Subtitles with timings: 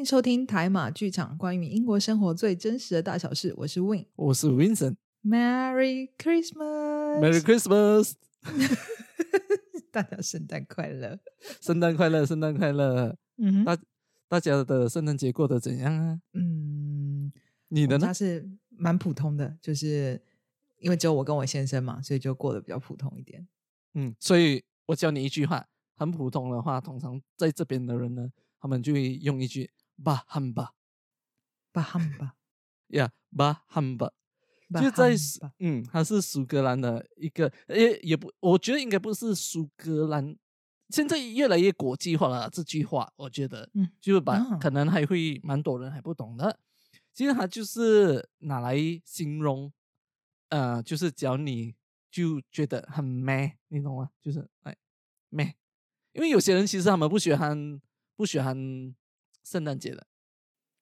[0.00, 3.52] 迎收听台马剧场，关于英国生活最真实的大小事。
[3.54, 4.06] 我是 Win。
[4.16, 4.96] 我是 Vincent。
[5.22, 8.14] Merry Christmas，Merry Christmas，
[9.92, 11.20] 大家圣诞快乐。
[11.60, 13.14] 圣诞快乐，圣诞快乐！
[13.36, 13.78] 嗯哼，大
[14.26, 16.18] 大家的圣诞节过得怎样啊？
[16.32, 17.30] 嗯，
[17.68, 18.14] 你的呢他？
[18.14, 20.18] 是蛮普通的，就是
[20.78, 23.46] 因为只有我跟我先生嘛，所以就过得比较普通一点。
[23.92, 29.70] 嗯，所以我教你一句话，很普通的话，通常在这边的人呢，他们就会用一句
[30.02, 30.74] “巴汉巴
[31.72, 32.34] 巴哈姆巴，”
[32.88, 34.12] 呀，巴汉巴。
[34.72, 35.14] 巴哈就在
[35.58, 40.36] 嗯，它是苏格兰的一个，也也不，我觉得应该不是苏格兰，
[40.90, 42.48] 现在越来越国际化了。
[42.48, 46.58] 这句话，我觉得，嗯就是把、啊可能还会蛮多人还不懂的。
[47.12, 49.72] 其实它就是拿来形容，
[50.50, 51.74] 呃，就是只要你
[52.08, 54.10] 就觉得很 man，你懂吗？
[54.22, 54.76] 就是哎
[55.30, 55.52] man，
[56.12, 57.80] 因为有些人其实他们不喜欢
[58.14, 58.56] 不喜欢
[59.44, 60.06] 圣诞节的。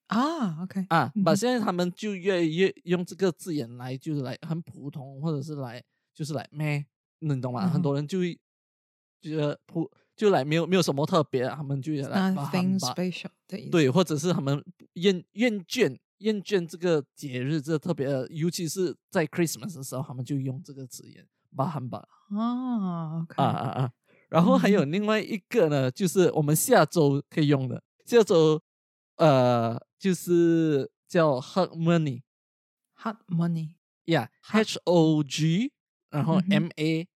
[0.07, 5.83] 啊，OK 啊，把现在他们就越来越用这个字眼来，就是来很普通，或者是来
[6.15, 6.85] 就是来咩，
[7.19, 7.65] 你懂吗？
[7.65, 8.39] 嗯很多人就会
[9.21, 13.69] 觉得普就来没有没有什么特别啊，他们就会来巴哈，Nothing 巴 special 的意思。
[13.69, 21.99] 对，或者是他们厌厌倦厌倦这个节日，这个特别的，尤其是在 Christmas 的时候，他们就用这个字眼巴哈巴
[22.35, 23.91] 啊，OK 啊啊啊。
[24.27, 27.81] 然后还有另外一个呢，就是我们下周可以用的，
[28.17, 28.61] 下周
[29.17, 32.23] 呃就是叫 hot Money。
[32.97, 35.71] ，hot money，Yeah，H O G，
[36.09, 37.07] 然后 M A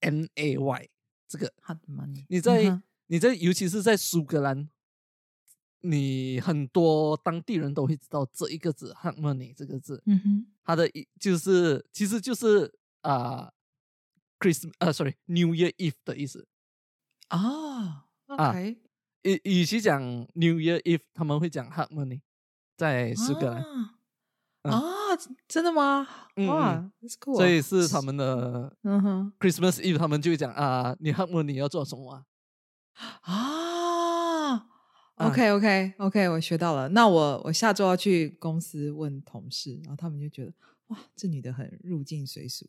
[0.00, 0.88] N A Y，
[1.28, 4.68] 这个 hot money，你在、嗯你在，尤其是在苏格兰，
[5.80, 13.52] 你很多当地人都会知道这一个字 hot money” 这个字，嗯哼，它的意就是其实就是啊、
[14.38, 16.48] Christmas 呃，sorry New Year Eve 的意思。
[17.28, 18.78] 啊，OK，
[19.24, 20.00] 与与其讲
[20.34, 22.20] New Year Eve，他们会讲 Hot money”，
[22.76, 23.90] 在苏格兰，啊
[24.62, 24.80] 嗯啊，
[25.46, 26.08] 真的吗？
[26.36, 32.24] 嗯哇，That's cool，所以是他们的嗯哼 Christmas Eve，他们就会讲啊，你 hug money 要做什么啊？
[33.22, 34.66] 啊。
[35.16, 36.88] OK OK OK，我学到了。
[36.88, 40.52] 那我我下周要去公司问同事，然后他们就觉得
[40.88, 42.66] 哇，这女的很入境随俗，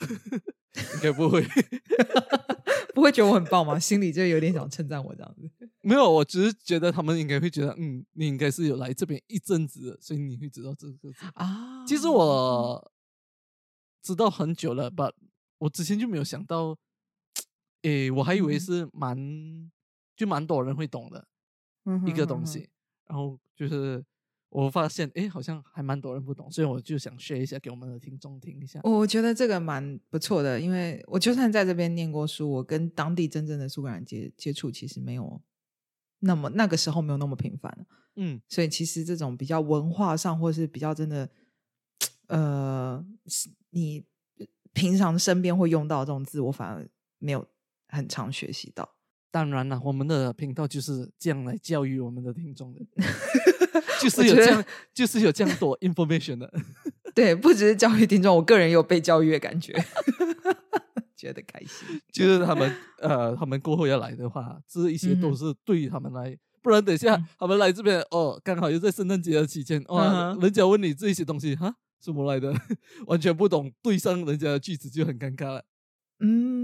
[0.00, 1.46] 应该不会。
[2.98, 3.78] 不会觉得我很棒吗？
[3.78, 5.50] 心里就有点想称赞我这样子。
[5.82, 11.12] 没有，我只是觉得他们应该会觉得，嗯，你应该是有来这边一阵子的，所以你会知道这个字。
[11.34, 12.92] 啊，其实我
[14.02, 15.12] 知道很久了吧，
[15.58, 16.76] 我之前就没有想到，
[17.82, 19.70] 诶，我还以为嗯是蛮
[20.16, 21.26] 就蛮多人会懂的
[21.84, 22.68] 嗯一个东嗯哼西，
[23.06, 24.04] 然后就是
[24.50, 28.80] 我发现，诶，好像还蛮多人不懂，所以我就想 share 一下给我们的听众听一下。
[28.82, 35.42] 我觉得这个蛮不错的，因为我就算在这边念过书，我跟当地真正的苏格兰接接触，其实没有
[36.20, 37.86] 那么那个时候没有那么频繁，
[38.16, 41.28] 嗯所以其实这种比较文化上，或是比较真的，
[42.28, 43.04] 呃，
[43.70, 44.06] 你
[44.72, 46.88] 平常身边会用到这种字，我反而
[47.18, 47.46] 没有
[47.88, 48.97] 很常学习到。
[49.30, 52.80] 当然了，我们的频道就是这样来教育我们的听众的，
[54.00, 56.52] 就是有这样，就是有这样多 information 的。
[57.14, 59.74] 对，不只是教育听众，我个人也有被教育的感觉，
[61.16, 62.00] 觉得开心。
[62.12, 72.54] 就是他们呃，他们过后要来的话，这一些都是对于他们来，不然等一下嗯他们来这边哦，刚好又在圣诞节的期间，哇，嗯哼人家问你这些东西哈，什么来的，
[73.06, 75.64] 完全不懂，对上人家的句子就很尴尬了。
[76.20, 76.57] 嗯，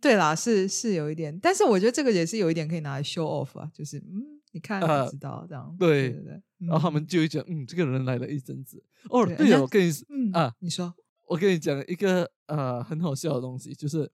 [0.00, 7.02] 对啦，是是有一点，但是我觉得这个也是有一点可以拿来 show off 啊，就是嗯，你看啊我知道这样，对对对，然后他们。
[7.02, 8.82] 嗯就会讲，嗯，这个人来了一阵子。
[9.08, 9.92] 哦，对了，我跟你
[10.32, 10.94] 啊，你说。
[11.26, 14.10] 我跟你讲一个呃很好笑的东西，就是，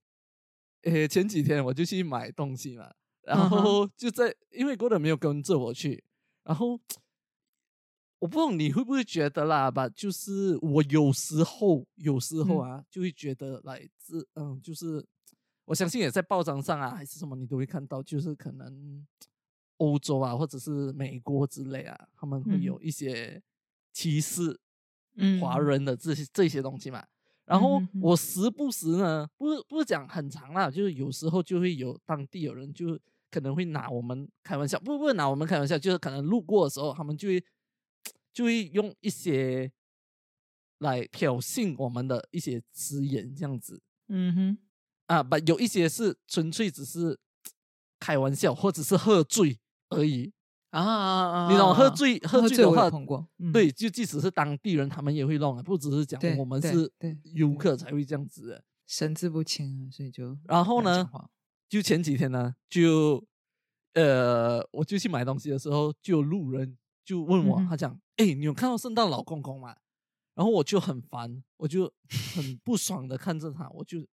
[0.82, 6.04] 诶前几天我就去买东西嘛，然后就在因为郭德没有跟着我去，
[6.44, 6.78] 然后
[8.19, 12.70] 我不知道你会不会觉得啦吧，就是我有时候有时候嗯。
[12.70, 15.02] 啊、就会觉得来自嗯就是
[15.66, 19.06] 我相信也在报章上啊还是什么你都会看到，就是可能
[19.76, 23.42] 欧洲啊或者是美国之类啊，他们会嗯有一些
[23.92, 24.58] 歧视。
[25.18, 27.02] 嗯华人的这些这些东西嘛。
[27.46, 37.42] 然后我时不时呢，不是不是讲很长啦，就是有时候就会有当地有人就可能会拿我们开玩笑，不不是拿我们开玩笑，就是可能路过的时候，他们就会
[38.30, 39.72] 就会用一些
[40.80, 44.58] 来挑衅我们的一些字眼这样子嗯哼，
[45.06, 47.19] 啊，不有一些是纯粹只是
[47.99, 49.58] 开玩笑或者是喝醉
[49.88, 50.32] 而已。
[50.70, 51.50] 啊啊啊！
[51.50, 52.91] 你懂喝啊醉喝喝醉的话
[53.53, 58.64] 对，就即使是当地人，他们也会弄啊，不只是讲我们是对游客才会这样子的。
[58.87, 61.09] 神志不清啊，所以就然后呢
[61.69, 63.25] 就前几天呢，就
[63.94, 69.75] 呃，我就去买东西的时候，就有路人就问我，嗯他讲：“哎、你有看到圣诞老公公吗？”
[70.35, 71.91] 然后我就很烦，我就
[72.35, 74.06] 很不爽的看着他，我就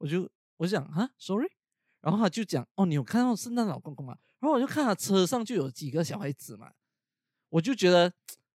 [0.00, 1.48] 我就我就讲啊，sorry，
[2.00, 6.72] 然后他就讲：“哦，你有看到圣诞老公公吗？”然后我就看他车上就有几个小孩子嘛，
[7.50, 8.12] 我就觉得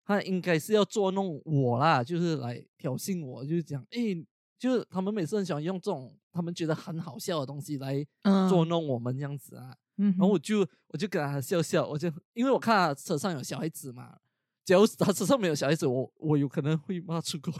[0.05, 4.25] 他应该是要捉弄我啦，就是来挑衅我，就是讲：“哎、
[4.57, 9.75] 就是他们每次很喜欢用这种他们觉得很好笑的东西来嗯捉弄我们这样子啊。
[9.95, 14.17] 然后我就我就跟他笑笑，我就因为我看他车上有小孩子嘛，
[14.65, 17.51] 假如他车上没有小孩子，我我有可能会骂出口，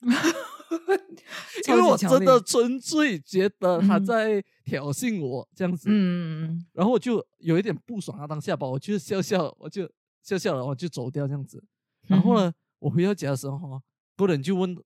[1.68, 9.90] 因为我真的纯粹觉得他嗯在挑衅我这样子，嗯嗯然后我就有一点不爽他，当下吧，我就笑笑，我就
[10.22, 11.62] 笑笑了，我就走掉这样子。
[12.08, 13.82] 然后呢，我回到家的时候哈，
[14.16, 14.76] 个人就问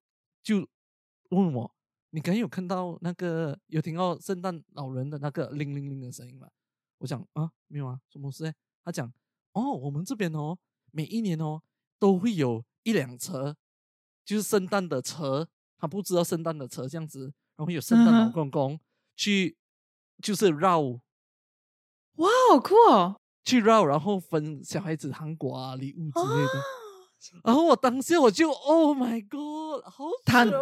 [0.43, 0.67] 就
[1.31, 1.75] 问我，
[2.11, 6.49] 你刚有看到那个有听到圣诞老人的那个铃铃铃的声音吗？
[6.99, 8.53] 我讲啊，没有啊，什么事？
[8.85, 9.13] 他讲
[9.53, 10.59] 哦，我们这边哦，
[10.91, 11.63] 每一年哦
[11.99, 13.57] 都会有一辆车，
[14.25, 18.79] 就是圣诞的车，他不知道圣诞的车这样子，然后有圣诞老公公
[19.17, 19.57] 去
[20.23, 23.17] 就是绕哇，好酷哦！
[23.45, 26.59] 去绕，然后分小孩子糖果啊、礼物之类的。
[26.59, 26.65] 啊
[27.43, 30.53] 然后我当下我就 Oh my God，好他糗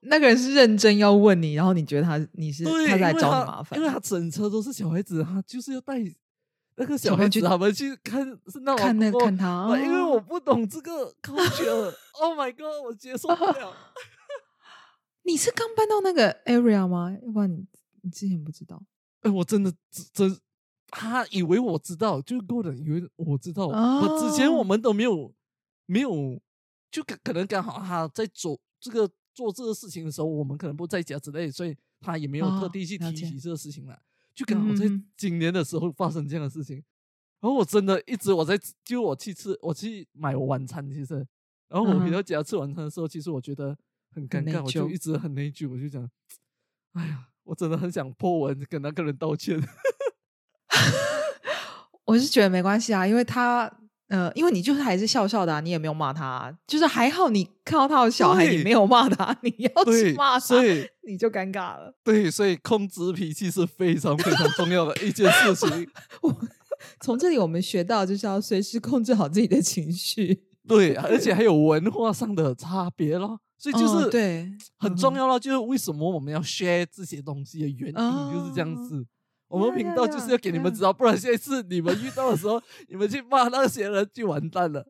[0.00, 6.02] 那个人是认真要问你，然后你觉得他你是，他在找你麻烦因为，他整车都是小孩子，他就是要带
[6.74, 11.94] 那个小孩子他们去看是那看那个看他，啊因为哦我不懂这个 culture。
[12.20, 13.72] Oh my God，我接受不了。
[15.24, 17.14] 你是刚搬到那个 area 吗？
[17.22, 17.66] 要不然你
[18.02, 18.82] 你之前不知道
[19.20, 20.38] 哎，我真的真真，
[20.88, 23.68] 他以为我知道，就 Gordon 以为我知道。
[23.68, 25.34] 哦我之前我们都没有
[25.86, 26.40] 没有，
[26.90, 33.98] 就可可能刚好他在做这个做这个事情的时候，我们可能不在家之类，所以他也没有特哦地去提起这个事情来。
[34.34, 34.84] 就刚好在
[35.16, 36.76] 今年的时候发生这样的事情，
[37.40, 41.14] 然后我真的一直我在就我去吃我去买晚餐，其实，
[41.68, 43.78] 然后我回到家吃晚餐的时候，其实我觉得
[44.14, 46.08] 很尴尬，我就一直很内疚，我就讲，
[46.92, 49.60] 哎呀，我真的很想破文跟那个人道歉。
[52.06, 53.70] 我是觉得没关系啊，因为他
[54.08, 61.96] 呃，因为你就是还是笑笑的、啊，你也没有骂他啊、就是还好你看到他的小孩，你没有骂他， 你要对去骂他，所以你就尴尬了。
[62.04, 65.90] 对，所以控制脾气是非常非常重要的一件事情。
[66.20, 66.36] 我
[67.00, 75.38] 从这里我们学到，就是要随时控制好自己的情绪，对，而且还有文化上的差别咯，所以就是、哦对很重要了。
[75.40, 79.06] 就是为什么我们要 share 这些东西的原因就是这样哦子。
[79.48, 84.84] 我们频道就是要给你们知道，不然下一次你们遇到的时候，你们去骂那些人就完蛋了，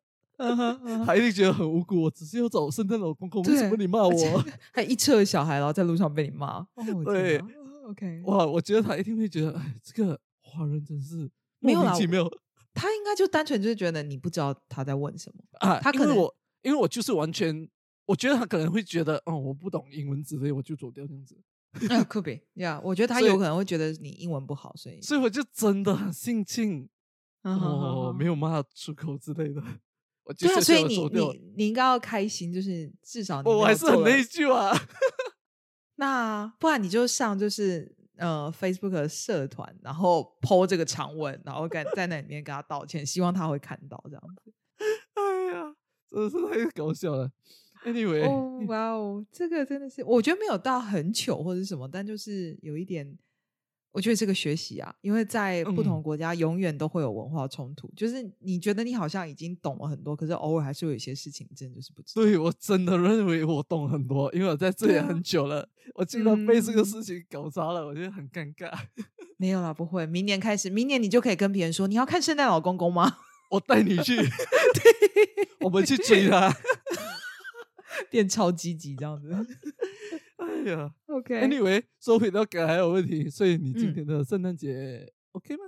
[1.04, 2.02] 他一定觉得很无辜。
[2.02, 4.44] 我只是要找圣诞老公公，为什么你骂我？
[4.72, 6.66] 还一车的小孩，然后在路上被你骂，
[7.04, 7.42] 对
[7.86, 12.26] ，OK，哇，我觉得他一定会觉得，哎，这个华人真是莫名其妙
[12.72, 15.78] 他应该就单纯就是觉得你不知道他在问什么，啊。
[15.80, 17.68] 他可能我因为我就是完全，
[18.06, 21.36] 我觉得他可能会觉得，哦，我不懂英文之类，我就走掉这样子。
[21.88, 26.88] 啊，could be，yeah，我觉得他有可能会觉得你英文不好，所以所以我就真的很庆幸，
[27.42, 29.60] 嗯好好好我没有骂出口之类的，
[30.22, 34.72] 我就对啊，所以你你你应该要开心，就是至少你我还是很内疚啊。
[35.96, 44.52] 那不然你就上就是呃 Facebook 的社团，然后 PO 这个长文，然后跟在那里面跟他道歉，希望他会看到这样子。
[45.14, 45.74] 哎呀，
[46.08, 47.32] 真的是太搞笑了。
[47.84, 53.16] Anyway，、哦，哇哦，这个真的是，我觉得没有到很糗或者是什么，但就是有一点，
[53.92, 62.22] 我觉得这个学习啊，因为在不同嗯国家永远都会有文化冲突，就是你觉得你好像已经懂了很多，可是偶尔还是会有一些事情真的就是不知道。
[62.22, 68.72] 对我真的认为我懂很多，因为我在这里很久了，我竟然被这个嗯事情搞砸了，我觉得很尴尬。
[69.36, 73.18] 没有啦，不会，明年开始，明年你就可以跟别人说，你要看圣诞老公公吗？
[73.50, 74.16] 我带你去
[75.60, 76.50] 我们去追他。
[78.10, 79.30] 变超积极这样子。
[80.36, 85.64] 哎呀 OK，，Anyway，说回到刚才的问题，所以你今嗯天的圣诞节 OK 吗？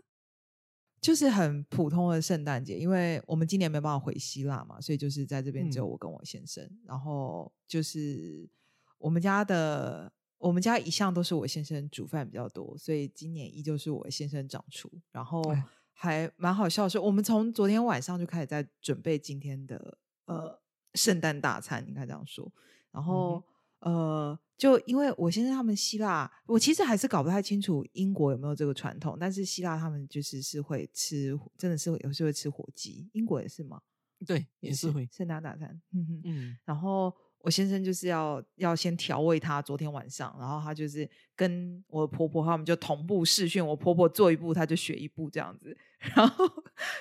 [1.00, 6.68] 就是很普通的圣诞节，因为我们今年没办法回希腊嘛，所以就是在这边只有嗯我跟我先生。
[6.84, 8.48] 然后就是
[8.98, 14.90] 我们家的，我们家一向都是我先生煮饭比较多，所以今年依旧是我先生掌厨。
[15.12, 20.60] 然后哎还蛮好笑的是，我们从昨天晚上就开始在准备今天的呃
[20.96, 22.50] 圣诞大餐，应该这样说。
[22.90, 23.44] 然后、
[23.80, 33.82] 呃，就因为我先生他们希腊，我其实还是搞不太清楚英国有没有这个传统，但是希腊他们就是是会吃，真的是有时候会吃火鸡，英国也是吗？
[34.26, 35.06] 对，也是会。
[35.12, 36.20] 圣诞大餐，嗯哼。
[36.24, 45.76] 嗯，然后我先生就是要要先调味他昨天晚上，然后他就是跟我婆婆他们就同步试训，我婆婆做一步他就学一步这样子。
[46.14, 46.44] 然后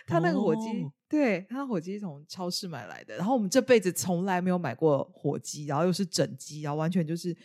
[0.08, 7.36] 他那个火鸡，哦对他火鸡从超市买来的，然后我们这辈子从来没有买过火鸡，然后又是整鸡，然后完全就是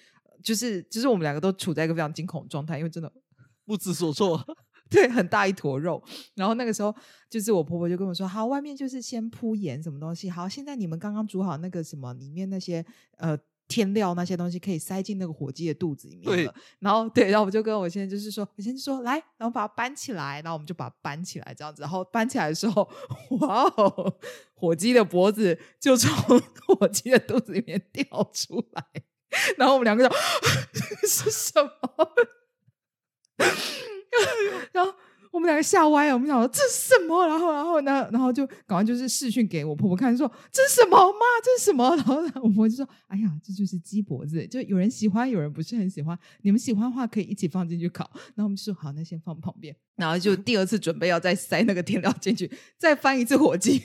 [0.43, 3.13] 就是就是我们两个都处在一个非常惊恐的状态，因为真的
[3.65, 4.39] 不知所措。
[4.91, 6.03] 对，很大一坨肉。
[6.35, 6.95] 然后那个时候，
[7.31, 10.29] 就是我婆婆就跟我说：“好，外面就是先铺盐什么东西。
[10.29, 12.85] 好，现在你们刚刚煮好那个什么，里面那些
[13.19, 16.55] 呃添料那些东西可以塞进那个火鸡的肚子里面了。
[16.81, 21.83] 然后对，然后我就跟我现在就是说，我先生说来，然后把它搬起来，然后我们就把它搬起来这样子。
[21.83, 22.91] 然后搬起来的时候，
[23.39, 24.19] 哇哦，
[24.55, 26.11] 火鸡的脖子就从
[26.67, 28.85] 火鸡的肚子里面掉出来。
[29.57, 31.71] 然后我们两个就是什么？
[34.73, 34.93] 然后
[35.31, 37.27] 我们两个吓歪了，我们想说这是什么？
[37.27, 38.09] 然后，然后呢？
[38.13, 41.19] 然后就赶快就是视讯给我婆婆看，说这是什么妈？
[41.45, 41.95] 这是什么？
[41.97, 46.19] 然后我婆婆就说：“哎呀，这就是鸡脖子，就有人喜欢，有人不是很喜欢。
[46.43, 53.83] 你们喜欢的话，可以一起放进去烤。”然后我们说：“好，那先放旁边。”然后就第二次准备要再塞那个填料进去， 再翻一次火鸡，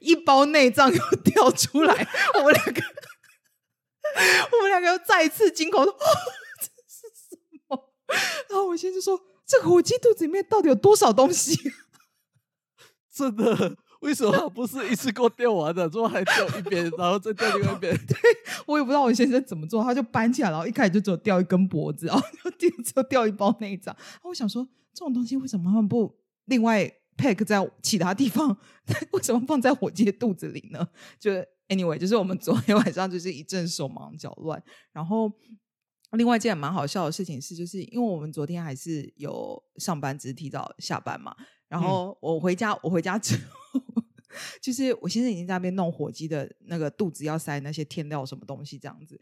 [0.00, 1.92] 一包内脏又掉出来，
[2.38, 2.82] 我们两个，
[4.52, 5.98] 我们两个又再一次惊恐说：“哦，？”
[8.48, 11.56] 然后我先就说：“这个火鸡肚子里面到底有多少东西？”
[13.12, 17.96] 真的，为什么不是一次过掉完的，之后还掉一边，然后再掉另外一边？
[18.06, 18.16] 对
[18.66, 22.22] 我也不知道我先生怎么做，他就搬起来，然后一开始就只有掉一根脖子，然后
[22.58, 23.92] 第二次又掉一包内脏。
[23.98, 28.56] 然后我想说，这种东西为什么他们不另外 pack 在其他地方？
[29.10, 30.86] 为什么放在火鸡的肚子里呢？
[31.18, 31.32] 就
[31.68, 34.62] anyway，就是我们昨天晚上就是一阵手忙脚乱，
[34.92, 35.32] 然后。
[36.12, 41.36] 另外一件蛮好笑的事情是，就是因为我们昨天还是有上班，只是提早下班嘛。
[41.68, 43.82] 然后我回家，我回家之后，
[44.62, 49.20] 就是我先生已经在那边弄火鸡的那个肚子要塞那些添料什么东西这样子。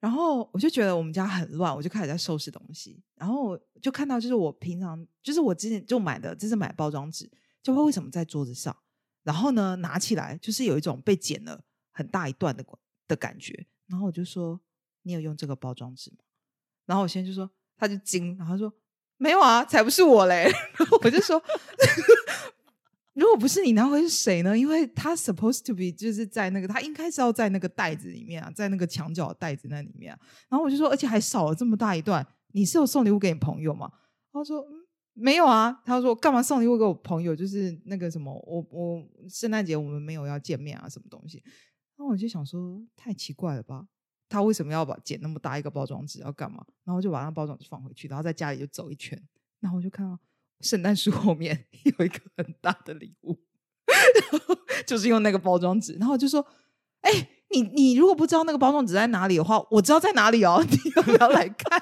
[0.00, 3.02] 然后我就觉得我们家很乱，我就开始在收拾东西。
[3.16, 7.26] 然后就看到，就是我平常就是我之前就买的，这是买包装纸，
[7.62, 8.74] 就不知道为什么在桌子上。
[9.22, 12.64] 然后呢，拿起来就是有一种被剪了很大一段的
[13.06, 13.66] 的感觉。
[13.86, 14.58] 然后我就说。
[15.04, 16.18] 你有用这个包装纸吗？
[16.86, 18.70] 然后我先生就说，他就惊，然后说
[19.16, 20.50] 没有啊，才不是我嘞。
[21.02, 21.42] 我就说，
[23.14, 24.58] 如果不是你，那会是谁呢？
[24.58, 30.18] 因为他 supposed to be 就是在那个，他应该是要在那个袋子里面啊，在那个墙角袋子那里面啊。
[30.48, 33.90] 然后我就说，而且还少了这么大一段，你是有送礼物给你朋友吗？
[34.32, 35.80] 他说，嗯，没有啊。
[35.84, 37.36] 他说，干嘛送礼物给我朋友？
[37.36, 41.42] 就是那个什么，我我圣诞节我们没有要见面啊，什么东西？
[41.96, 43.86] 然后我就想说，太奇怪了吧。
[44.34, 46.64] 他为什么要把剪那么大一个包装纸要干嘛？
[46.82, 49.16] 然后就把那包装纸放回去，然后在家里就走一圈，
[49.60, 50.18] 然后我就看到
[50.60, 51.66] 圣诞树后面
[51.98, 53.38] 有一个很大的礼物，
[54.86, 55.92] 就是用那个包装纸。
[55.94, 56.44] 然后我就说
[57.02, 57.12] ：“哎、
[57.50, 61.78] 你你如果不知道那个包装纸在哪里的话，我知道在哪里哦， 你要不要来看？”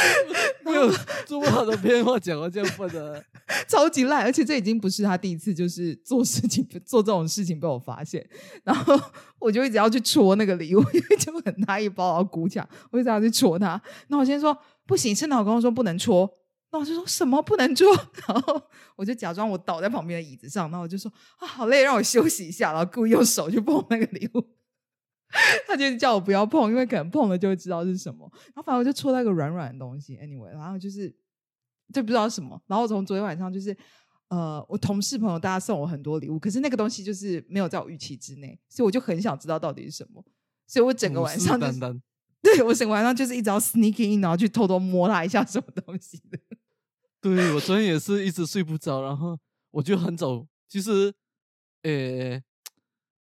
[0.64, 0.90] 没有
[1.26, 3.24] 这么好的变化讲到这样笨的，
[3.68, 8.26] 超级烂，而且这已经不是他第一次就是做事情做这种事情被我发现，
[8.64, 8.98] 然后
[9.38, 13.80] 我就一直要去戳那个礼物，因为就很大一包，然后鼓起来，我一直要去戳它。
[14.08, 16.28] 那我先说不行，趁老公公说不能戳，
[16.72, 17.94] 那我就说什么不能戳，
[18.26, 18.60] 然后
[18.96, 24.55] 我就假装我倒在旁边的椅子上，然后我就说啊好累，让我休息一下，然后故意用手去碰那个礼物。
[25.66, 28.30] 他就叫我不要碰，因为可能碰了就会知道是什么。
[28.32, 31.08] 然后反正我就戳到一个软软的东西，anyway，然后就是
[31.92, 32.60] 就不知道什么。
[32.66, 33.76] 然后从昨天晚上就是
[34.28, 40.24] 呃，我同事朋友大家送我很多礼物，可是那个东西就是没有在我预期之内，所以我就很想知道到底是什么。
[40.66, 41.60] 所以我整个晚上、
[42.42, 46.38] 对我整个晚上就是一直要 sneaking，然后去偷偷摸它一下什么东西的。
[47.20, 49.38] 对我昨天也是一直睡不着，然后
[49.70, 51.12] 我就很早，其实，
[51.82, 52.40] 呃，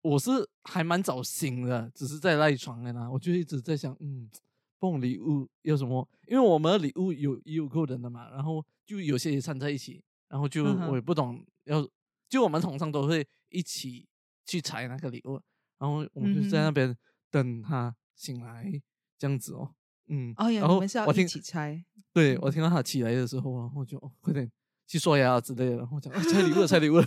[0.04, 0.30] 我是
[0.64, 3.10] 还蛮早醒的，只是在赖床的啦。
[3.10, 4.30] 我就一直在想，嗯，
[4.78, 6.06] 送礼物有什么？
[6.28, 11.88] 因为我们的礼物有也有个人的嘛，然后就有些也掺在一起，然后就我也不懂要，
[12.28, 14.06] 就我们通常都会一起
[14.44, 15.40] 去拆那个礼物，
[15.78, 16.94] 然后我们就在那边
[17.30, 18.70] 等他醒来
[19.18, 19.74] 这样子哦。
[20.08, 21.82] 嗯，然后你们是要一我听起拆？
[22.12, 24.52] 对，嗯我听到他起来的时候，然后我就、哦、快点
[24.86, 27.06] 去刷牙之类的，然后我讲、啊、拆礼物了，拆礼物了。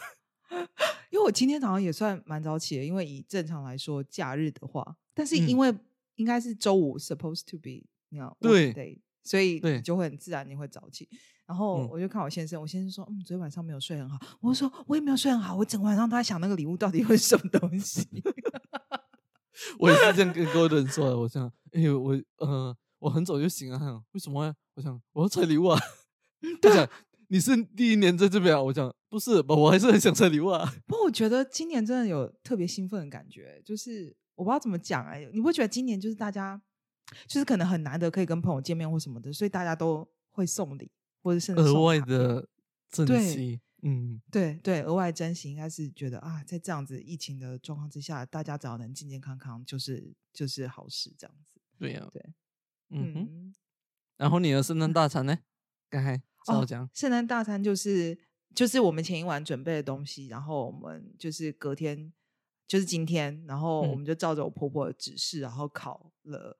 [1.27, 5.75] 我今天早上也算蛮早起的，因为以正常来说，假日的话，但是嗯因为
[6.15, 11.09] 应该是周五 supposed to be 你知道对 day，所以就会很自然你会早起。
[11.45, 14.17] 然后嗯我就看我先生，我先生说，嗯，昨天晚上没有睡很好。
[14.39, 18.07] 我就说我也没有睡很好，我整晚上都在想那个礼物到底会是什么东西。
[19.79, 21.19] 我也是这样跟各位人说的。
[21.19, 24.55] 我想，哎、我呃，我很早就醒了，想为什么？
[24.75, 25.77] 我想我要拆礼物啊。
[26.61, 26.87] 他讲
[27.27, 28.61] 你是第一年在这边啊？
[28.61, 30.65] 我讲不是，我我还是很想拆礼物啊。
[30.87, 36.61] 不过我觉得今年真的有特别兴奋的感觉，就是我不知道怎么讲哎、你不会觉得今年就是大家
[37.27, 40.91] 就是可能很难得可以跟朋友见面或什么的，所以大家都会送礼
[41.21, 42.47] 或者甚至额外的
[42.89, 51.59] 珍惜，嗯，对对，额外珍惜应该是觉得啊，在这样子疫情的状况之下，大家只要能健健康康，就是就是好事这样子。
[51.77, 52.21] 对呀、对，
[52.89, 53.27] 嗯哼。
[53.29, 53.55] 嗯，
[54.15, 55.37] 然后你的圣诞大餐呢？
[55.89, 56.21] 刚才
[56.55, 58.17] 稍哦讲，圣诞大餐就是
[58.55, 62.11] 就是我们前一晚准备的东西，然后我们就是隔天
[62.67, 63.97] 就是今天，然后我嗯。
[63.97, 66.57] 们就照着我婆婆的指示，然后烤了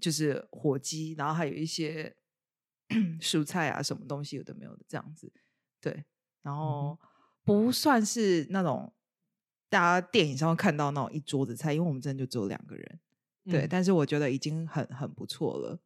[0.00, 2.16] 就是火鸡，然后还有一些
[3.20, 5.32] 蔬菜啊什么东西有的没有的这样子，
[5.80, 6.04] 对，
[6.42, 6.98] 然嗯后
[7.44, 8.92] 不算是那种
[9.68, 13.00] 大家电影上会看到那种一桌子菜，因为我们真的就只有两个人，
[13.44, 15.78] 对，嗯但是我觉得已经很很不错了。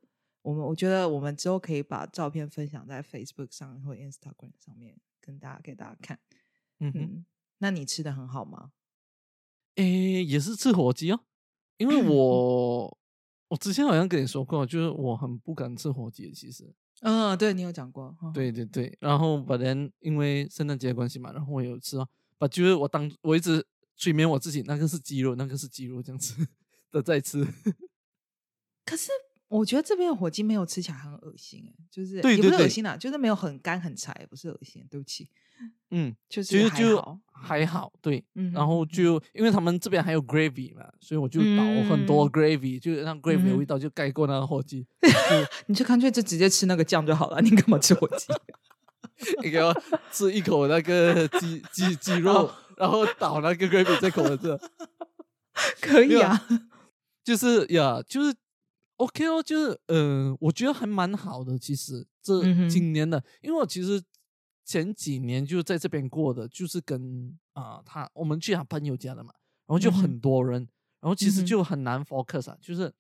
[0.43, 6.19] 我们我觉得我们之后可以把照片分享在 Facebook 上或 Instagram 上面，跟大家给大家看。
[6.79, 7.25] 嗯哼，嗯，
[7.59, 8.73] 那你吃的很好吗？
[9.77, 11.21] 诶，也是吃火鸡哦，
[11.77, 12.99] 因为我
[13.49, 18.17] 我之前好像跟你说过，就是我很不敢吃火鸡，其实，嗯，对你有讲过。
[18.23, 23.67] 嗯，对对对，然后本来因为圣诞节的关系嘛，然后我有吃哦，把就是我当我一直
[23.97, 26.35] 催眠我自己，那个是鸡肉，那个是鸡肉这样子
[26.91, 27.45] 的在吃，
[28.85, 29.11] 可是
[29.51, 35.29] 我觉得这边的火鸡没有吃起来很恶心，哎，就是对也不是恶心啦，就是没有很干很柴，不是恶心，对不起，
[35.91, 37.19] 嗯，就其实就是还好。
[37.33, 44.87] 还好，对，嗯然后就因为他们这边还有 gravy 嘛，所以我就倒很多嗯 gravy，、就让 gravy 的味道就盖过那个火鸡
[45.67, 48.27] 你就干脆就直接吃那个酱就好了，你干嘛吃火鸡？
[49.43, 49.75] 你给我
[50.13, 54.59] 吃一口那个鸡鸡鸡肉，哦然后倒那个 gravy 在口子，
[55.83, 56.47] 可以啊，
[57.25, 58.35] 就是呀，就是
[59.01, 61.59] OK 哦，就是呃，我觉得还蛮好的。
[61.59, 64.03] 其实这今年的，因为我其实
[64.65, 69.33] 前几年就在这边过的，就是跟啊、他我们去他朋友家的嘛，
[69.67, 70.69] 然后就很多人，
[71.01, 72.93] 然后其实就很难 focus 啊，就是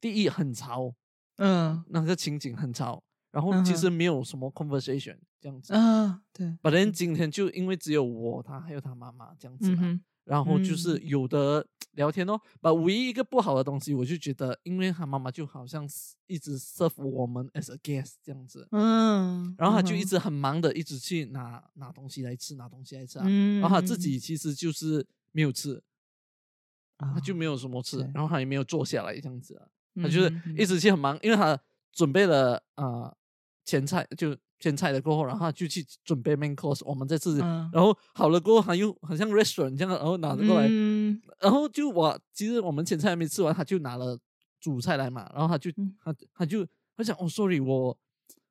[0.00, 0.94] 第一很吵，
[1.36, 1.84] 嗯。
[1.88, 5.74] 那个情景很吵，然后其实没有什么 conversation 这样子。
[5.74, 11.06] 啊，对，本来今天就因为只有我他还有他妈妈这样子嘛，然后就是嗯。
[11.06, 25.82] 有的聊天哦，把唯一一个不好的东西，我就觉得，因为他妈妈就好像是一直 serve 我们 as a guest 这样子，嗯，然后他就一嗯直很忙的，一直去拿拿东西来吃，拿东西来吃啊，嗯，然后他自己其实就是没有吃，
[26.96, 31.58] 他就没有，什么吃，然后他也没有坐下来这样子啊，他他就是一直去很忙，因为他
[31.92, 33.14] 准备了呃
[33.66, 37.68] 前菜就前菜了过后，然后他就去准备 main course，我们再吃，嗯。
[37.72, 41.20] 然后好了过后，他又很像 restaurant 这样，然后拿着过来，嗯。
[41.40, 44.16] 然后就我其实我们前菜还没吃完，他就拿了
[44.60, 45.92] 主菜来嘛，然后他就嗯。
[45.98, 46.64] 他他就
[46.96, 47.98] 他讲哦，sorry，我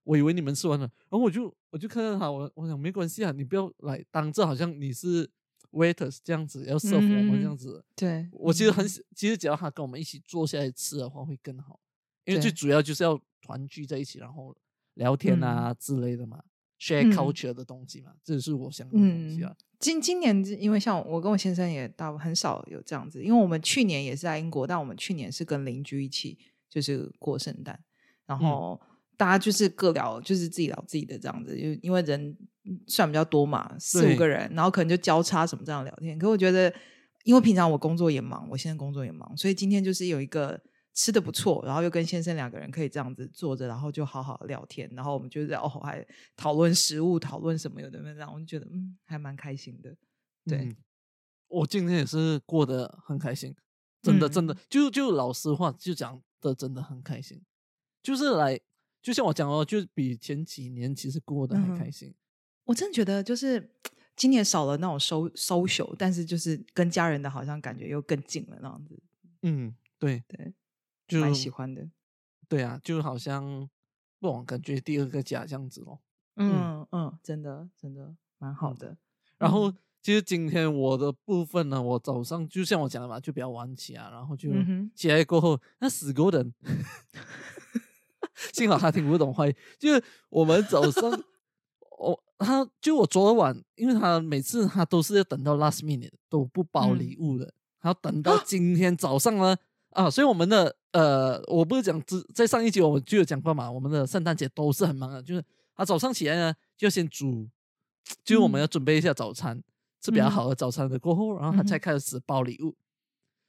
[0.03, 5.29] 我以为你们吃完了，然后我就我就看到他，我我想没关系啊，你不要来当这好像你是
[5.71, 7.85] waiters 这样子要 serve 我们这样嗯子。
[7.95, 11.79] 对，我其实很其实只要他跟我们一起坐下来吃的话会更好，
[12.25, 14.53] 因为最主要就是要团聚在一起，然后
[14.95, 16.43] 聊天啊之类的嘛、
[16.79, 19.55] s h a r 嗯 e culture 的东西嘛，这是我想要的东西啊。
[19.79, 26.37] 今今年因为像我跟我先生也大很少有这样子，因为我们去年也是在英国，但我们去年是跟邻居一起
[26.69, 27.79] 就是过圣诞，
[28.25, 28.81] 然嗯后
[29.17, 32.37] 大家就是各聊，就是自己聊自己的这样子，就因为人
[32.87, 36.19] 算比较多嘛，四五个人，然后可能就交叉什么这样聊天。
[36.19, 36.71] 可我觉得，
[37.23, 40.61] 因为平常我工作也忙，我现在工作也忙，所以今天就是有一个。
[40.93, 49.95] 吃的不错，然后又跟先生两个人可以这样子坐着，然后就好好聊天，然后我们就在哦还讨论食物，讨论什么有的没有，这样我就觉得嗯还蛮开心的。
[50.45, 50.75] 对嗯
[51.47, 53.55] 我今天也是过得很开心，
[54.01, 57.41] 真的真的，嗯就就老实话就讲的真的很开心，
[58.01, 58.59] 就是来
[59.01, 62.13] 就像我讲哦，就是比前几年其实过得还嗯哼开心。
[62.63, 63.69] 我真的觉得就是
[64.15, 68.97] 今年少了那种 so social，但是就是跟家人的好像感觉又更近了那样子，
[69.41, 70.53] 嗯，对，对，
[71.15, 71.89] 就蛮喜欢的。
[72.47, 73.69] 对啊，就好像
[74.19, 75.99] 不懂感觉第二个家这样子咯。
[76.35, 78.97] 嗯嗯，真的真的蛮好嗯的。
[79.37, 84.49] 然后嗯其实今天我的部分呢，我早上就像我讲的嘛，就比较晚起啊，然后就
[84.95, 86.51] 起来过后，那死狗人，
[88.51, 91.03] 幸好他听不懂话语，就是我们早上，
[91.99, 99.55] 我他就我昨晚，因为他每次他都是要等到 last minute 都不包嗯礼物的，他要等到今天早上呢
[99.91, 105.43] 啊，所以我们的呃，我不是讲之在上一集我们就有讲过嘛，我们的圣诞节都是很忙的，就是
[105.75, 107.47] 他早上起来呢就要先煮，
[108.23, 108.61] 就是我们嗯。
[108.61, 109.61] 要准备一下早餐，
[110.01, 112.75] 吃比较嗯好的早餐的过后，然后他才开始包礼物，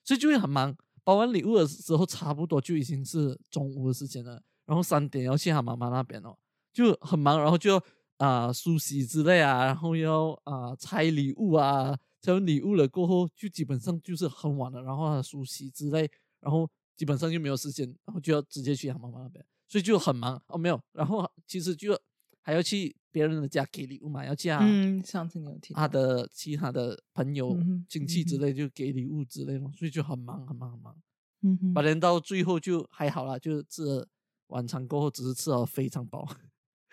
[0.05, 0.77] 所以就会很忙。
[1.05, 6.37] 包完礼物的时候，差不多就已经是中午的时间了，然后三点要去他妈妈那边哦，
[6.73, 7.83] 就很忙，然后就要
[8.19, 16.71] 啊梳洗之类啊，然后要啊拆礼物啊，拆完礼物了过后，就基本上就是很晚了，然后啊梳洗之类，然后
[17.03, 22.01] 基本上就没有时间，然后就要直接去他妈妈那边，所以就很忙哦，没有，然后其实就
[22.41, 30.97] 还要去别人的家给礼物嘛，要嫁嗯，上次你有提他的其他的朋友、嗯亲戚之类，就给礼物之类嘛，所以就很忙很忙很忙。
[31.41, 34.09] 嗯哼反正到最后就还好啦，就吃了
[34.47, 36.25] 晚餐过后，只是吃了非常饱。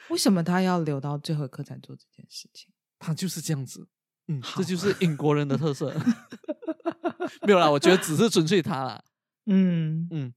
[0.10, 2.74] 为什么他要留到最后一刻才做这件事情？
[2.98, 3.88] 他就是这样子，
[4.26, 5.96] 嗯，好这就是英国人的特色。
[7.46, 9.04] 没有啦，我觉得只是纯粹他啦，
[9.50, 10.34] 嗯嗯，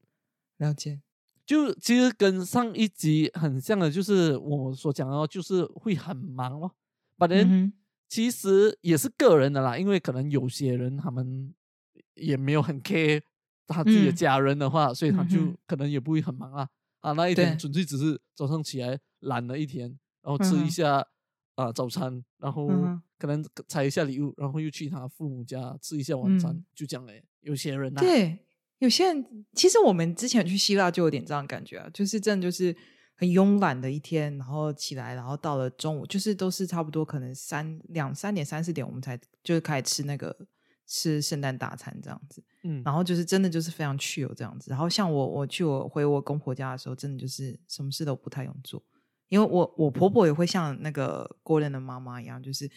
[0.59, 1.01] 了解。
[1.45, 6.75] 就其实跟上一集很像的，就是我所讲的哦，就是会很忙咯。
[7.19, 7.73] 反正、
[8.09, 11.53] 其实也是个人的啦，因为可能有些人他们
[12.15, 13.21] 也没有很 care
[13.67, 16.69] 他自己的嗯家人的话，所以他就可能也不会很忙啊。
[17.01, 19.89] 啊，那一天纯粹只是早上起来懒了一天，
[20.23, 21.05] 然后吃一下
[21.55, 22.69] 啊、早餐，然后
[23.19, 27.25] 可能拆一下礼物，然后又去他父母家吃一下晚餐，嗯就这样嘞。
[27.41, 28.39] 有些人啊，对，
[28.83, 32.77] 有些人其实我们之前去希腊就有点这样的感觉啊，就是真的就是
[33.15, 40.37] 很慵懒的一天，然后起来，然后到了中午，就是都是差不多可能三两三点三四点，我们才就是开始吃那个
[40.85, 44.69] 吃圣诞大餐这样子，嗯，然后就是真的就是非常去有这样子。
[44.73, 48.83] 然后像我我去我回我公婆家的时候，真的就是什么事都不太用做，
[49.29, 52.69] 因为我我婆婆也会像那个 Gordon 的妈妈一样，就是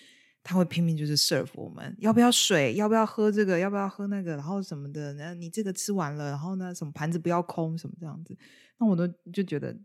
[0.45, 8.37] 她会拼命就是 serve 我们要不要水，要不要喝这个，要不要喝那个，然后什么的，然后你这个吃完了，然后呢什么盘子不要空什么这样子，
[8.77, 9.75] 那我都就觉得。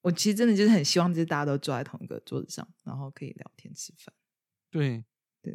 [0.00, 4.14] 我其实真的就是很希望，就是大家都坐在同一个桌子上，然后可以聊天吃饭。
[4.70, 5.04] 对，
[5.42, 5.52] 对，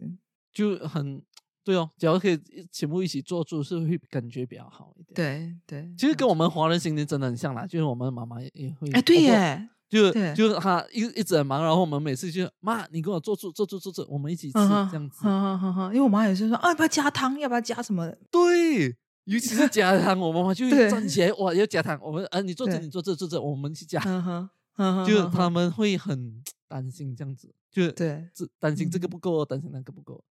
[0.52, 1.24] 就很
[1.64, 2.38] 对哦，只要可以
[2.70, 15.22] 全部一起坐住是会感觉比较好一点。，对对，其实跟我们华人新年真的很像啦，就是我们妈妈也也会，错哎，对耶，就就是他一一直很忙，然后我们每次就妈，你跟我做做做做做做，我们一起吃嗯这样子。
[15.22, 17.38] 哼哼哼哼因为我妈也是说啊，要不要加汤？
[17.40, 18.12] 要不要加什么？
[18.32, 18.88] 对，
[19.26, 30.24] 尤其是加汤，我妈妈就会站起来，哇，要加汤，我们啊，你做这，你做这，做这，我们去加，嗯哼，嗯哼就他们会很担心这样子，就对这担心这个嗯不够，担心那个不够。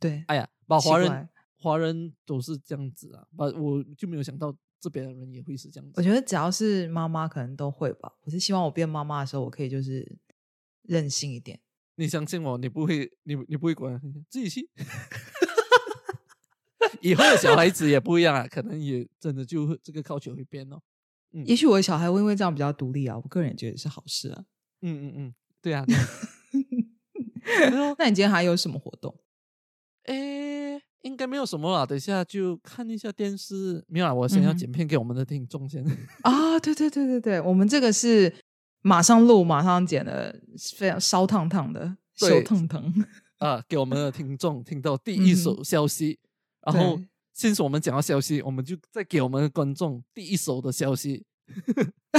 [0.00, 5.92] 对，哎呀，把华人华人都是这样子啊，把我就没有想到这边的人也会是这样子。
[5.96, 8.12] 我觉得只要是妈妈，可能都会吧。
[8.22, 10.18] 我是希望我变妈妈的时候，我可以就是
[10.82, 11.60] 任性一点。
[11.94, 14.68] 你相信我，你不会，你你不会管，自己去。
[17.00, 20.80] 以后的小孩子也不一样啊，可能也真的就会这个靠球会变哦。
[21.32, 24.44] 嗯也许我的小孩会因为这样比较独立啊，我个人也觉得是好事啊。
[24.80, 25.84] 嗯嗯嗯，对啊。
[25.86, 29.16] 对啊 那你今天还有什么活动？
[30.04, 33.84] 诶，应该没有什么啦，等一下就看一下电视。
[33.88, 35.84] 没有啦，我先要剪片给我们的听众先。
[36.22, 38.32] 啊，对对对对对，我们这个是
[38.82, 40.40] 马上录、马上剪的，
[40.76, 42.92] 非常烧烫烫的，对手腾腾。
[43.38, 46.18] 啊，给我们的听众听到第一手消息，
[46.64, 47.00] 然后
[47.32, 51.24] 先是我们讲到消息，我们就再给我们的观众第一手的消息，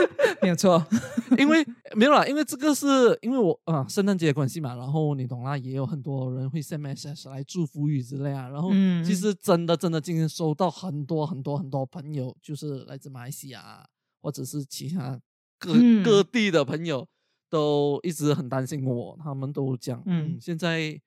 [0.42, 0.84] 没有错。
[1.38, 2.86] 因为没有啦，因为这个是
[3.22, 9.04] 因为我啊圣诞节的关系嘛，然后你懂啦，也有很多人会 send message 来祝福语之类啊，然后嗯。
[9.04, 13.86] 其实真的真的今天收到很多很多很多朋友，就是来自马来西亚啊
[14.20, 15.18] 或者是其他
[15.58, 16.02] 各、嗯。
[16.02, 17.06] 各地的朋友，
[17.50, 21.00] 都一直很担心我，他们都讲，嗯，嗯现在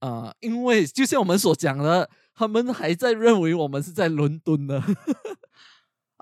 [0.00, 4.82] 啊、呃因为就像我们所讲的，他们还在认为我们是在伦敦的，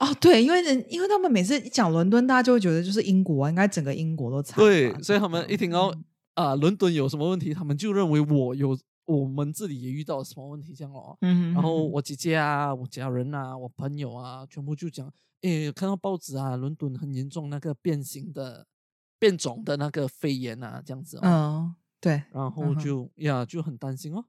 [0.01, 4.57] 哦，对，因为人，因为他们每次一讲伦敦，大家就会觉得就是英国啊，应该整个英国都惨。
[4.59, 11.15] 对，所以他们一听到嗯啊、伦敦有什么问题，他们就认为我有我们这里也遇到了什么问题这样哦。
[11.21, 18.67] 嗯，然后我姐姐啊，我家人啊，我朋友啊，全部就讲，诶，看到报纸啊，伦敦很严重那个变形的
[19.19, 24.25] 变种的那个肺炎啊，这样子、哦，嗯，对，然后就、呀就很担心哦。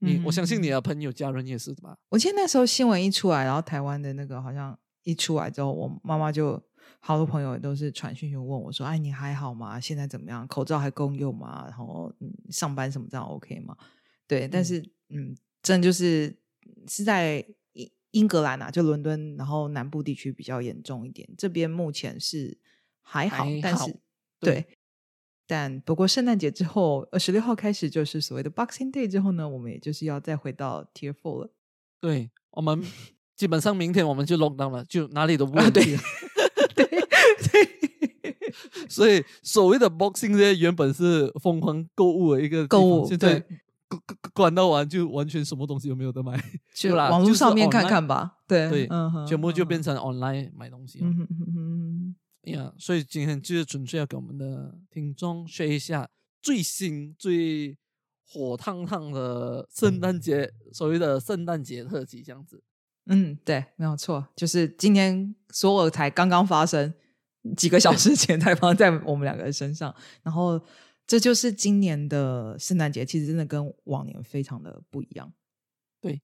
[0.00, 1.96] 你、我相信你嗯的朋友家人也是吧？
[2.08, 6.62] 我记得那时候新闻一出来，然后台湾的那个好像一出来之后，我妈妈就
[7.00, 9.80] 好多朋友都是传讯息问我说：“哎，你还好吗？
[9.80, 10.46] 现在怎么样？
[10.46, 11.64] 口罩还够用吗？
[11.68, 13.76] 然后嗯，上班什么这样 OK 吗？”
[14.28, 16.34] 对，但嗯是嗯，真的就是
[16.88, 21.28] 是在英英格兰啊，就伦敦，然后南部地区比较严重一点。
[21.36, 22.58] 这边目前是
[23.00, 23.92] 还好，还好但是
[24.40, 24.78] 对对。
[25.44, 31.50] 但不过圣诞节之后，二十六号开始就是所谓的 Boxing Day 之后呢，我们也就是要再回到 Tier Four 了。
[32.00, 32.82] 对，我们
[33.36, 36.02] 基本上明天我们就 lock down 了，就哪里都不能去了。
[36.74, 36.84] 对
[37.52, 38.52] 对，
[38.88, 46.36] 所以所谓的 boxing 呢，原本是疯狂购物的一个购物现在对关关关到完就完全什么东西都没有得买，
[46.74, 48.38] 就对啦网络就上面看看吧。
[48.46, 51.06] 对对嗯全部就变嗯成 online 买东西了。
[51.06, 52.16] 嗯嗯哼哼哼哼
[52.52, 56.08] 呀，所以今天就是纯粹要给我们的听众说一下
[56.40, 57.76] 最新最
[58.26, 62.62] 火烫烫的圣诞节，所谓的圣诞节特辑这样子。
[63.06, 66.92] 嗯，对，没有错，就是今天所有才刚刚发生，
[67.56, 70.60] 几个小时前才发生在我们两个人身上，然后
[71.06, 75.32] 这就是今年的圣诞节，其实真的跟往年非常的不一样。
[76.00, 76.22] 对，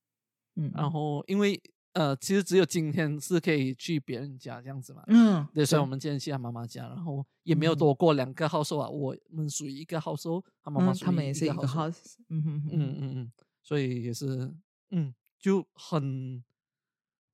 [0.57, 0.91] 嗯，然。
[0.91, 1.61] 后因为
[1.95, 5.03] 呃，其实只有今天是可以去别人家这样子嘛。
[5.09, 11.89] 嗯，对，所以我们今天去他妈妈家，然后也没有多过两个号收啊，我们属于一个号收，他妈妈嗯他们也是一个号
[12.29, 13.33] 嗯哼哼，嗯嗯嗯，
[13.65, 14.55] 所以也是
[14.91, 16.45] 嗯，就很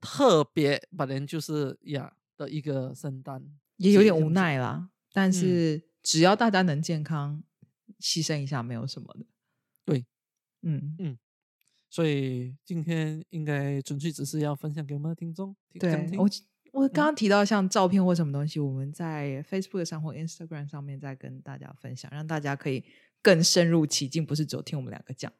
[0.05, 3.43] 特别，反正就是呀的一个圣诞，
[3.79, 4.29] 也有点无。
[4.31, 7.43] 奈啦，但嗯是只要大家能健康，
[7.99, 9.25] 牺牲一下没有什么的。
[9.85, 10.05] 对，
[10.63, 11.19] 嗯嗯，
[11.89, 16.29] 所以今天应该纯粹只是要分享给我们的听众听对我
[16.73, 22.85] 我嗯刚刚提到像照片或什么东西，我们在 Facebook 上或 Instagram 上面再跟大家分享，让大家可以
[23.23, 25.33] 更深入其境，不是只有听我们两个讲。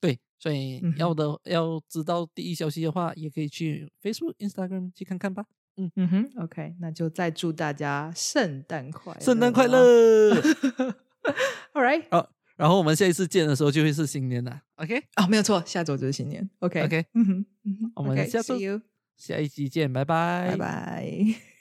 [0.00, 5.44] 对，所以嗯要的、要知道第一消息的话，也可以去 Facebook、Instagram 去看看吧。
[5.78, 10.34] 嗯嗯哼，OK，那就再祝大家圣诞快乐，圣诞快乐！！
[11.74, 14.62] All right，好，然后我们下一次见的时候就会是新年了。
[14.76, 16.48] OK，啊，没有错，下周就是新年。
[16.60, 18.80] OK OK 嗯哼，嗯哼我们下周 see you，
[19.18, 21.55] 下一集见，拜拜，拜拜。